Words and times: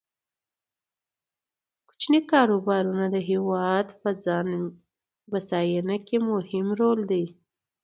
کوچني 1.87 2.19
کاروبارونه 2.31 3.05
د 3.15 3.17
هیواد 3.29 3.87
په 4.01 4.09
ځان 4.23 4.47
بسیاینه 5.31 5.95
کې 6.07 6.17
مهم 6.31 6.67
دي. 7.09 7.25